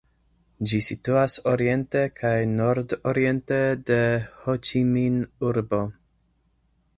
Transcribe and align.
Ĝi 0.69 0.77
situas 0.85 1.35
oriente 1.51 2.01
kaj 2.19 2.31
nordoriente 2.53 3.59
de 3.91 3.99
Ho-Ĉi-Min-urbo. 4.41 5.85